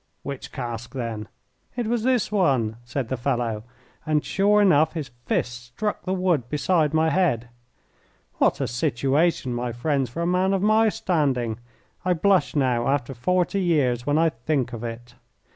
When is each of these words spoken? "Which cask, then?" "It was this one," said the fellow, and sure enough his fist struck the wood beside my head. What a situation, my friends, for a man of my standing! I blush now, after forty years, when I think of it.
"Which 0.23 0.51
cask, 0.51 0.95
then?" 0.95 1.27
"It 1.75 1.85
was 1.85 2.01
this 2.01 2.31
one," 2.31 2.77
said 2.83 3.07
the 3.09 3.17
fellow, 3.17 3.65
and 4.03 4.25
sure 4.25 4.59
enough 4.59 4.93
his 4.93 5.11
fist 5.27 5.63
struck 5.63 6.05
the 6.05 6.13
wood 6.15 6.49
beside 6.49 6.91
my 6.91 7.11
head. 7.11 7.49
What 8.39 8.59
a 8.59 8.65
situation, 8.67 9.53
my 9.53 9.71
friends, 9.71 10.09
for 10.09 10.23
a 10.23 10.25
man 10.25 10.55
of 10.55 10.63
my 10.63 10.89
standing! 10.89 11.59
I 12.03 12.13
blush 12.15 12.55
now, 12.55 12.87
after 12.87 13.13
forty 13.13 13.61
years, 13.61 14.03
when 14.07 14.17
I 14.17 14.29
think 14.29 14.73
of 14.73 14.83
it. 14.83 15.13